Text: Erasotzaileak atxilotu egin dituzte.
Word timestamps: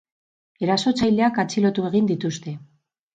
Erasotzaileak 0.67 1.37
atxilotu 1.43 1.85
egin 1.91 2.09
dituzte. 2.13 2.55